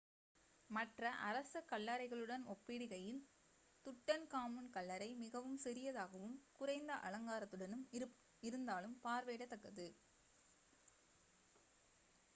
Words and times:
மற்ற 0.69 1.09
அரச 1.21 1.61
கல்லறைகளுடன் 1.71 2.45
ஒப்பிடுகையில் 2.45 3.19
துட்டன்காமுன் 3.85 4.69
கல்லறை 4.69 5.09
மிகவும் 5.15 5.59
சிறியதாகவும் 5.63 6.35
குறைந்த 6.51 6.93
அலங்காரத்துடன் 7.03 7.83
இருந்தாலும் 8.43 8.97
பார்வையிடத்தக்கது 9.03 9.87